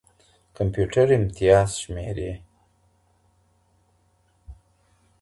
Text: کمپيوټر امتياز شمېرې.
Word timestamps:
کمپيوټر 0.57 1.07
امتياز 1.19 1.69
شمېرې. 1.81 2.31